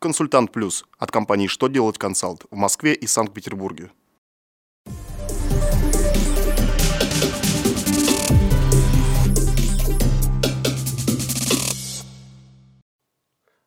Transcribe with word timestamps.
Консультант 0.00 0.52
Плюс 0.52 0.84
от 0.96 1.10
компании 1.10 1.48
«Что 1.48 1.66
делать 1.66 1.98
консалт» 1.98 2.44
в 2.52 2.54
Москве 2.54 2.94
и 2.94 3.08
Санкт-Петербурге. 3.08 3.90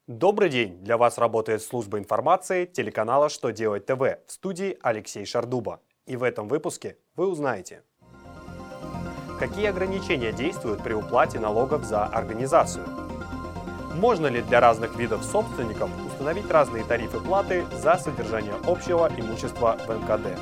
Добрый 0.08 0.50
день! 0.50 0.78
Для 0.82 0.96
вас 0.96 1.18
работает 1.18 1.62
служба 1.62 2.00
информации 2.00 2.66
телеканала 2.66 3.28
«Что 3.28 3.50
делать 3.50 3.86
ТВ» 3.86 4.00
в 4.00 4.32
студии 4.32 4.78
Алексей 4.82 5.26
Шардуба. 5.26 5.82
И 6.06 6.16
в 6.16 6.24
этом 6.24 6.48
выпуске 6.48 6.96
вы 7.18 7.28
узнаете, 7.28 7.84
какие 9.38 9.66
ограничения 9.66 10.32
действуют 10.32 10.82
при 10.82 10.94
уплате 10.94 11.40
налогов 11.40 11.84
за 11.84 12.06
организацию, 12.06 12.86
можно 13.96 14.28
ли 14.28 14.42
для 14.42 14.60
разных 14.60 14.96
видов 14.96 15.24
собственников 15.24 15.90
установить 16.08 16.50
разные 16.50 16.84
тарифы 16.84 17.20
платы 17.20 17.66
за 17.72 17.98
содержание 17.98 18.56
общего 18.68 19.10
имущества 19.18 19.78
в 19.88 19.90
НКД, 19.90 20.38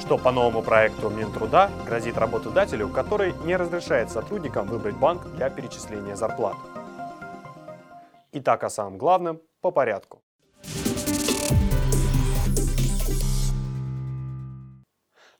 что 0.00 0.18
по 0.18 0.30
новому 0.30 0.62
проекту 0.62 1.10
Минтруда 1.10 1.70
грозит 1.86 2.18
работодателю, 2.18 2.88
который 2.88 3.34
не 3.44 3.56
разрешает 3.56 4.10
сотрудникам 4.10 4.66
выбрать 4.66 4.96
банк 4.96 5.26
для 5.36 5.50
перечисления 5.50 6.16
зарплат. 6.16 6.56
Итак, 8.32 8.64
о 8.64 8.70
самом 8.70 8.98
главном 8.98 9.40
по 9.60 9.70
порядку. 9.70 10.20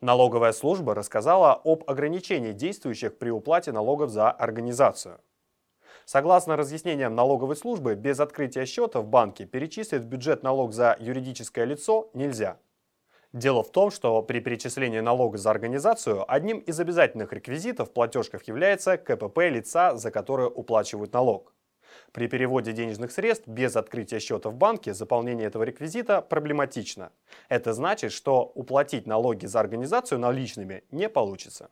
Налоговая 0.01 0.53
служба 0.53 0.95
рассказала 0.95 1.61
об 1.65 1.83
ограничении 1.87 2.53
действующих 2.53 3.17
при 3.17 3.31
уплате 3.31 3.73
налогов 3.73 4.11
за 4.11 4.31
организацию. 4.31 5.19
Согласно 6.07 6.57
разъяснениям 6.57 7.15
налоговой 7.15 7.57
службы, 7.57 7.95
без 7.95 8.21
открытия 8.21 8.67
счета 8.67 9.01
в 9.01 9.07
банке 9.07 9.47
перечислить 9.47 10.03
в 10.03 10.07
бюджет 10.07 10.43
налог 10.43 10.73
за 10.73 10.97
юридическое 11.01 11.65
лицо 11.65 12.11
нельзя. 12.13 12.59
Дело 13.33 13.65
в 13.65 13.73
том, 13.73 13.91
что 13.91 14.23
при 14.23 14.39
перечислении 14.39 15.01
налога 15.01 15.39
за 15.39 15.51
организацию 15.51 16.25
одним 16.33 16.59
из 16.59 16.79
обязательных 16.79 17.33
реквизитов 17.33 17.89
в 17.89 17.93
платежках 17.93 18.45
является 18.45 18.97
КПП 18.97 19.39
лица, 19.51 19.97
за 19.97 20.11
которое 20.13 20.49
уплачивают 20.49 21.13
налог. 21.13 21.53
При 22.13 22.29
переводе 22.29 22.73
денежных 22.73 23.11
средств 23.11 23.49
без 23.49 23.75
открытия 23.75 24.21
счета 24.21 24.51
в 24.51 24.55
банке 24.55 24.95
заполнение 24.95 25.49
этого 25.49 25.65
реквизита 25.65 26.21
проблематично. 26.21 27.11
Это 27.49 27.73
значит, 27.73 28.13
что 28.13 28.53
уплатить 28.55 29.07
налоги 29.07 29.47
за 29.47 29.59
организацию 29.59 30.21
наличными 30.21 30.85
не 30.91 31.09
получится. 31.09 31.71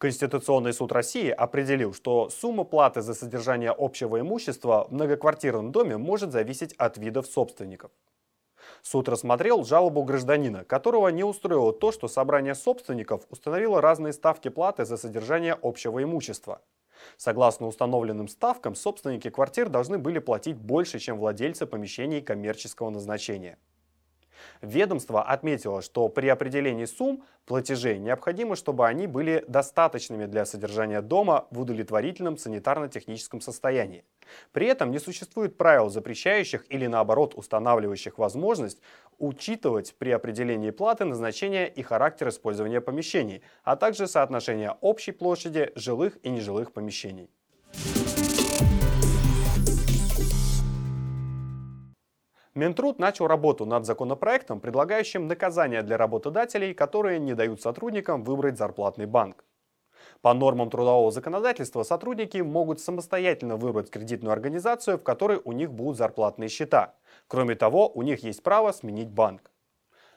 Конституционный 0.00 0.72
суд 0.72 0.92
России 0.92 1.28
определил, 1.28 1.92
что 1.92 2.30
сумма 2.30 2.64
платы 2.64 3.02
за 3.02 3.12
содержание 3.12 3.70
общего 3.70 4.18
имущества 4.18 4.86
в 4.88 4.94
многоквартирном 4.94 5.72
доме 5.72 5.98
может 5.98 6.32
зависеть 6.32 6.72
от 6.78 6.96
видов 6.96 7.26
собственников. 7.26 7.90
Суд 8.80 9.10
рассмотрел 9.10 9.62
жалобу 9.62 10.02
гражданина, 10.02 10.64
которого 10.64 11.08
не 11.08 11.22
устроило 11.22 11.74
то, 11.74 11.92
что 11.92 12.08
собрание 12.08 12.54
собственников 12.54 13.26
установило 13.28 13.82
разные 13.82 14.14
ставки 14.14 14.48
платы 14.48 14.86
за 14.86 14.96
содержание 14.96 15.54
общего 15.60 16.02
имущества. 16.02 16.62
Согласно 17.18 17.66
установленным 17.66 18.28
ставкам, 18.28 18.76
собственники 18.76 19.28
квартир 19.28 19.68
должны 19.68 19.98
были 19.98 20.18
платить 20.18 20.56
больше, 20.56 20.98
чем 20.98 21.18
владельцы 21.18 21.66
помещений 21.66 22.22
коммерческого 22.22 22.88
назначения. 22.88 23.58
Ведомство 24.62 25.22
отметило, 25.22 25.80
что 25.80 26.08
при 26.08 26.28
определении 26.28 26.84
сумм 26.84 27.24
платежей 27.46 27.98
необходимо, 27.98 28.56
чтобы 28.56 28.86
они 28.86 29.06
были 29.06 29.42
достаточными 29.48 30.26
для 30.26 30.44
содержания 30.44 31.00
дома 31.00 31.46
в 31.50 31.60
удовлетворительном 31.60 32.36
санитарно-техническом 32.36 33.40
состоянии. 33.40 34.04
При 34.52 34.66
этом 34.66 34.90
не 34.90 34.98
существует 34.98 35.56
правил, 35.56 35.88
запрещающих 35.88 36.66
или 36.68 36.86
наоборот 36.86 37.34
устанавливающих 37.34 38.18
возможность 38.18 38.82
учитывать 39.18 39.94
при 39.98 40.10
определении 40.10 40.70
платы 40.70 41.06
назначение 41.06 41.68
и 41.68 41.82
характер 41.82 42.28
использования 42.28 42.82
помещений, 42.82 43.42
а 43.64 43.76
также 43.76 44.06
соотношение 44.06 44.76
общей 44.82 45.12
площади 45.12 45.72
жилых 45.74 46.18
и 46.22 46.28
нежилых 46.28 46.72
помещений. 46.72 47.30
Минтруд 52.60 52.98
начал 52.98 53.26
работу 53.26 53.64
над 53.64 53.86
законопроектом, 53.86 54.60
предлагающим 54.60 55.26
наказания 55.26 55.82
для 55.82 55.96
работодателей, 55.96 56.74
которые 56.74 57.18
не 57.18 57.32
дают 57.32 57.62
сотрудникам 57.62 58.22
выбрать 58.22 58.58
зарплатный 58.58 59.06
банк. 59.06 59.46
По 60.20 60.34
нормам 60.34 60.68
трудового 60.68 61.10
законодательства 61.10 61.84
сотрудники 61.84 62.36
могут 62.36 62.78
самостоятельно 62.78 63.56
выбрать 63.56 63.88
кредитную 63.88 64.34
организацию, 64.34 64.98
в 64.98 65.02
которой 65.02 65.40
у 65.42 65.52
них 65.52 65.72
будут 65.72 65.96
зарплатные 65.96 66.50
счета. 66.50 66.96
Кроме 67.28 67.54
того, 67.54 67.88
у 67.88 68.02
них 68.02 68.22
есть 68.24 68.42
право 68.42 68.72
сменить 68.72 69.08
банк. 69.08 69.49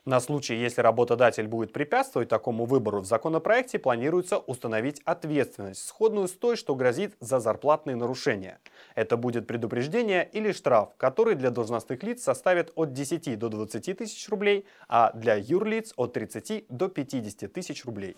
На 0.06 0.20
случай, 0.20 0.54
если 0.54 0.82
работодатель 0.82 1.46
будет 1.46 1.72
препятствовать 1.72 2.28
такому 2.28 2.66
выбору, 2.66 3.00
в 3.00 3.06
законопроекте 3.06 3.78
планируется 3.78 4.36
установить 4.36 5.00
ответственность, 5.06 5.82
сходную 5.86 6.28
с 6.28 6.32
той, 6.32 6.56
что 6.56 6.74
грозит 6.74 7.16
за 7.20 7.40
зарплатные 7.40 7.96
нарушения. 7.96 8.58
Это 8.94 9.16
будет 9.16 9.46
предупреждение 9.46 10.28
или 10.30 10.52
штраф, 10.52 10.90
который 10.98 11.36
для 11.36 11.48
должностных 11.48 12.02
лиц 12.02 12.22
составит 12.22 12.70
от 12.74 12.92
10 12.92 13.38
до 13.38 13.48
20 13.48 13.96
тысяч 13.96 14.28
рублей, 14.28 14.66
а 14.88 15.10
для 15.14 15.36
юрлиц 15.36 15.94
от 15.96 16.12
30 16.12 16.66
до 16.68 16.88
50 16.88 17.50
тысяч 17.50 17.86
рублей. 17.86 18.14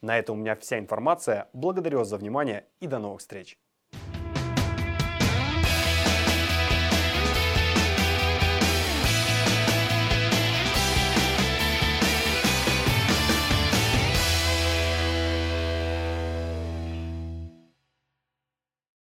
На 0.00 0.16
этом 0.16 0.38
у 0.38 0.40
меня 0.40 0.54
вся 0.54 0.78
информация. 0.78 1.48
Благодарю 1.52 1.98
вас 1.98 2.08
за 2.08 2.18
внимание 2.18 2.66
и 2.78 2.86
до 2.86 3.00
новых 3.00 3.18
встреч. 3.18 3.58